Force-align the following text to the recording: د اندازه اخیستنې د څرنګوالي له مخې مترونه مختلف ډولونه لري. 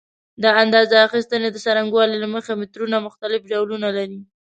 د 0.43 0.45
اندازه 0.61 0.95
اخیستنې 1.07 1.49
د 1.51 1.57
څرنګوالي 1.65 2.17
له 2.23 2.27
مخې 2.35 2.53
مترونه 2.61 2.97
مختلف 3.07 3.41
ډولونه 3.51 3.87
لري. 3.97 4.19